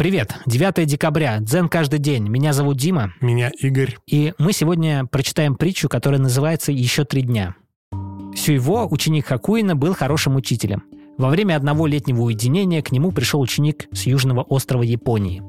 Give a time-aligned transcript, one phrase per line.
[0.00, 2.26] Привет, 9 декабря, дзен каждый день.
[2.26, 3.12] Меня зовут Дима.
[3.20, 3.98] Меня Игорь.
[4.06, 7.54] И мы сегодня прочитаем притчу, которая называется «Еще три дня».
[8.34, 10.84] Сюйво, ученик Хакуина, был хорошим учителем.
[11.18, 15.42] Во время одного летнего уединения к нему пришел ученик с южного острова Японии.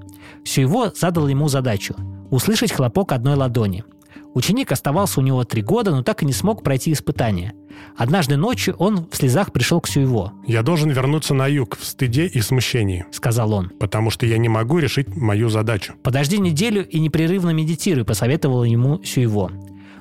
[0.43, 1.95] Сюйво задал ему задачу–
[2.29, 3.85] услышать хлопок одной ладони.
[4.33, 7.53] Ученик оставался у него три года, но так и не смог пройти испытание.
[7.95, 10.33] Однажды ночью он в слезах пришел к Сюйво.
[10.47, 13.69] «Я должен вернуться на юг в стыде и смущении»,— сказал он.
[13.79, 15.93] «потому что я не могу решить мою задачу».
[16.03, 19.51] «Подожди неделю и непрерывно медитируй»,— посоветовал ему Сюйво.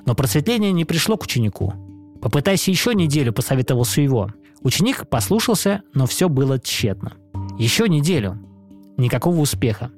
[0.05, 1.73] Но просветление не пришло к ученику.
[2.21, 4.33] «Попытайся еще неделю»,— посоветовал Сюйво.
[4.63, 7.13] Ученик послушался, но все было тщетно.
[7.57, 8.37] Еще неделю.
[8.97, 9.91] Никакого успеха.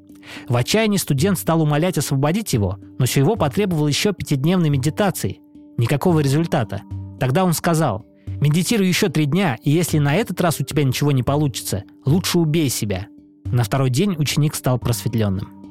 [0.48, 5.40] В отчаянии студент стал умолять освободить его, но Сюйво потребовал еще пятидневной медитации.
[5.78, 6.82] Никакого результата.
[7.20, 8.06] Тогда он сказал,
[8.42, 12.40] «Медитируй еще три дня, и если на этот раз у тебя ничего не получится, лучше
[12.40, 13.08] убей себя».
[13.46, 15.64] На второй день ученик стал просветленным.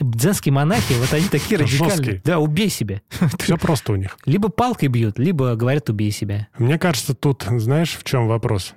[0.00, 1.96] Дзенские монахи, вот они такие радикальные.
[1.96, 2.22] Жесткие.
[2.24, 3.02] Да, убей себя.
[3.38, 4.18] Все просто у них.
[4.24, 6.48] Либо палкой бьют, либо говорят, убей себя.
[6.58, 8.74] Мне кажется, тут, знаешь, в чем вопрос?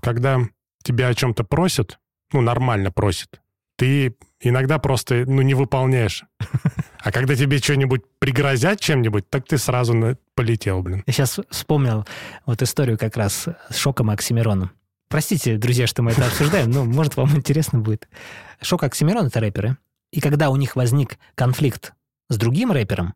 [0.00, 0.40] Когда
[0.82, 1.98] тебя о чем-то просят,
[2.32, 3.40] ну, нормально просят,
[3.76, 6.24] ты иногда просто, ну, не выполняешь.
[7.04, 11.04] А когда тебе что-нибудь пригрозят чем-нибудь, так ты сразу полетел, блин.
[11.06, 12.06] Я сейчас вспомнил
[12.46, 14.70] вот историю как раз с Шоком Оксимироном.
[15.08, 18.08] Простите, друзья, что мы это обсуждаем, но, может, вам интересно будет.
[18.62, 19.76] Шок Оксимирон— это рэперы.
[20.12, 21.92] И когда у них возник конфликт
[22.30, 23.14] с другим рэпером,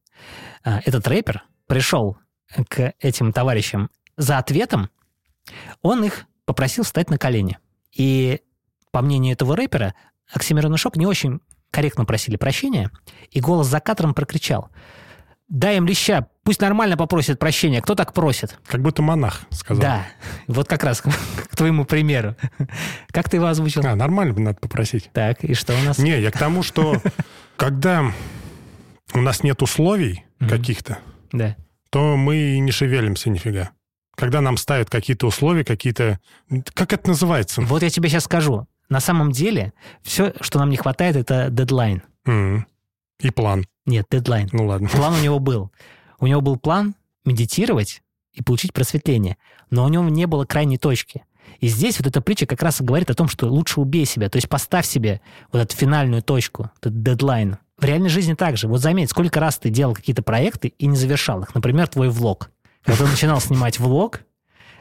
[0.64, 2.18] а, этот рэпер пришел
[2.68, 4.90] к этим товарищам за ответом,
[5.80, 7.58] он их попросил встать на колени.
[7.96, 8.42] И
[8.90, 9.94] по мнению этого рэпера,
[10.30, 12.90] Оксимирон и Шок не очень корректно просили прощения,
[13.30, 14.70] и голос за кадром прокричал
[15.48, 19.80] «Дай им леща, пусть нормально попросят прощения, кто так просит?» Как будто монах сказал.
[19.80, 20.06] Да,
[20.46, 21.00] вот как раз
[21.50, 22.36] к твоему примеру.
[23.10, 23.82] Как ты его озвучил?
[23.86, 25.10] А, нормально надо попросить.
[25.14, 25.98] Так, и что у нас?
[25.98, 27.00] Не, я к тому, что
[27.56, 28.12] когда
[29.14, 30.98] у нас нет условий каких-то,
[31.90, 33.70] то мы не шевелимся нифига.
[34.14, 36.18] Когда нам ставят какие-то условия, какие-то...
[36.74, 37.62] Как это называется?
[37.62, 38.66] Вот я тебе сейчас скажу.
[38.88, 39.72] На самом деле,
[40.02, 42.02] все, что нам не хватает, это дедлайн.
[42.26, 42.62] Mm-hmm.
[43.20, 43.66] И план.
[43.86, 44.48] Нет, дедлайн.
[44.52, 44.88] Ну ладно.
[44.88, 45.70] План у него был.
[46.20, 46.94] У него был план
[47.24, 49.36] медитировать и получить просветление,
[49.70, 51.24] но у него не было крайней точки.
[51.60, 54.36] И здесь вот эта притча как раз говорит о том, что лучше убей себя, то
[54.36, 55.20] есть поставь себе
[55.50, 57.58] вот эту финальную точку, этот дедлайн.
[57.78, 58.68] В реальной жизни также.
[58.68, 61.54] Вот заметь, сколько раз ты делал какие-то проекты и не завершал их.
[61.54, 62.50] Например, твой влог.
[62.82, 64.20] Когда ты начинал снимать влог,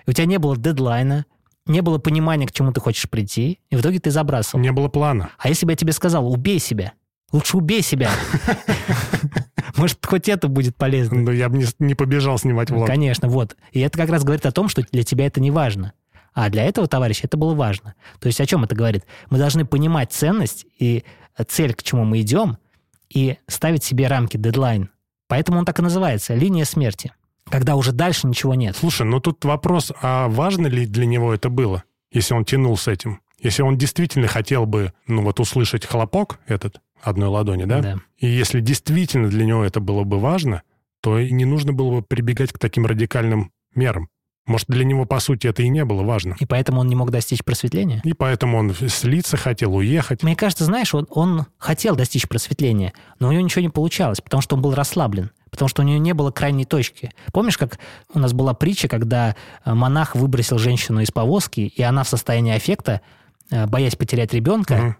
[0.07, 1.25] у тебя не было дедлайна,
[1.67, 4.61] не было понимания, к чему ты хочешь прийти, и в итоге ты забрасывал.
[4.61, 5.31] Не было плана.
[5.37, 6.93] А если бы я тебе сказал, убей себя,
[7.31, 8.09] лучше убей себя.
[9.75, 11.19] Может, хоть это будет полезно.
[11.21, 12.87] Ну, я бы не, не побежал снимать влог.
[12.87, 13.55] Конечно, вот.
[13.71, 15.93] И это как раз говорит о том, что для тебя это не важно.
[16.33, 17.95] А для этого товарища это было важно.
[18.19, 19.05] То есть о чем это говорит?
[19.29, 21.03] Мы должны понимать ценность и
[21.47, 22.57] цель, к чему мы идем,
[23.09, 24.89] и ставить себе рамки, дедлайн.
[25.27, 27.11] Поэтому он так и называется– линия смерти
[27.49, 28.75] когда уже дальше ничего нет.
[28.75, 32.87] Слушай, ну тут вопрос, а важно ли для него это было, если он тянул с
[32.87, 33.21] этим?
[33.39, 37.81] Если он действительно хотел бы, ну вот, услышать хлопок этот одной ладони, да?
[37.81, 37.95] Да.
[38.17, 40.63] И если действительно для него это было бы важно,
[41.01, 44.09] то и не нужно было бы прибегать к таким радикальным мерам.
[44.47, 46.35] Может, для него, по сути, это и не было важно.
[46.39, 48.01] И поэтому он не мог достичь просветления?
[48.05, 50.23] И поэтому он слиться хотел, уехать.
[50.23, 54.41] Мне кажется, знаешь, он, он хотел достичь просветления, но у него ничего не получалось, потому
[54.41, 57.11] что он был расслаблен потому что у нее не было крайней точки.
[57.33, 57.79] Помнишь, как
[58.13, 59.35] у нас была притча, когда
[59.65, 63.01] э, монах выбросил женщину из повозки, и она в состоянии аффекта,
[63.49, 64.95] э, боясь потерять ребенка, угу.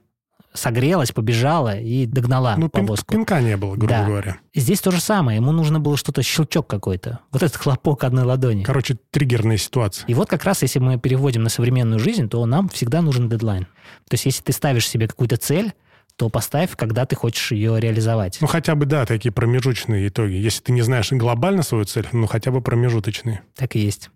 [0.53, 3.13] согрелась, побежала и догнала ну, повозку.
[3.13, 4.05] Пинка не было, грубо да.
[4.05, 4.37] говоря.
[4.55, 5.37] Здесь то же самое.
[5.37, 7.19] Ему нужно было что-то, щелчок какой-то.
[7.31, 8.63] Вот этот хлопок одной ладони.
[8.63, 10.07] Короче, триггерная ситуация.
[10.07, 13.65] И вот как раз, если мы переводим на современную жизнь, то нам всегда нужен дедлайн.
[14.09, 15.73] То есть, если ты ставишь себе какую-то цель,
[16.17, 18.39] то поставь, когда ты хочешь ее реализовать.
[18.41, 20.33] Ну, хотя бы, да, такие промежуточные итоги.
[20.33, 23.41] Если ты не знаешь глобально свою цель, ну, хотя бы промежуточные.
[23.55, 24.09] Так и есть.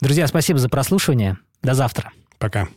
[0.00, 1.38] Друзья, спасибо за прослушивание.
[1.62, 2.10] До завтра.
[2.38, 2.68] Пока.